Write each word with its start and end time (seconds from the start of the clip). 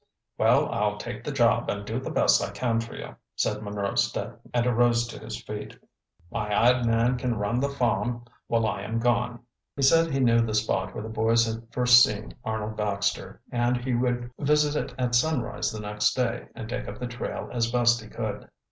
"Well, 0.35 0.67
I'll 0.71 0.97
take 0.97 1.23
the 1.23 1.31
job 1.31 1.69
and 1.69 1.85
do 1.85 1.99
the 1.99 2.09
best 2.09 2.43
I 2.43 2.49
can 2.49 2.79
for 2.81 2.95
you," 2.95 3.17
said 3.35 3.61
Munro 3.61 3.93
Staton 3.93 4.39
and 4.51 4.65
arose 4.65 5.05
to 5.09 5.19
his 5.19 5.39
feet. 5.43 5.77
"My 6.31 6.51
hired 6.51 6.87
man 6.87 7.19
can 7.19 7.37
run 7.37 7.59
the 7.59 7.69
farm 7.69 8.25
while 8.47 8.65
I 8.65 8.81
am 8.81 8.97
gone." 8.97 9.41
He 9.75 9.83
said 9.83 10.09
he 10.11 10.19
knew 10.19 10.39
the 10.41 10.55
spot 10.55 10.95
where 10.95 11.03
the 11.03 11.07
boys 11.09 11.45
had 11.45 11.71
first 11.71 12.01
seen 12.01 12.33
Arnold 12.43 12.77
Baxter, 12.77 13.41
and 13.51 13.77
he 13.77 13.93
would 13.93 14.31
visit 14.39 14.75
it 14.75 14.95
at 14.97 15.13
sunrise 15.13 15.71
the 15.71 15.81
next 15.81 16.15
day 16.15 16.47
and 16.55 16.67
take 16.67 16.87
up 16.87 16.97
the 16.97 17.05
trail 17.05 17.47
as 17.53 17.71
best 17.71 18.01
he 18.01 18.07
could. 18.07 18.49